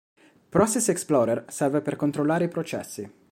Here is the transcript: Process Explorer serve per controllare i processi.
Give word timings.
Process 0.49 0.87
Explorer 0.89 1.45
serve 1.49 1.81
per 1.83 1.95
controllare 1.95 2.45
i 2.45 2.49
processi. 2.49 3.07